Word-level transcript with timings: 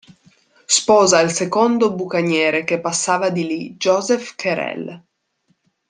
Sposa 0.65 1.19
il 1.19 1.29
secondo 1.29 1.93
bucaniere 1.93 2.63
che 2.63 2.79
passava 2.79 3.29
di 3.29 3.45
lì: 3.45 3.75
Joseph 3.77 4.33
Cherel. 4.33 5.03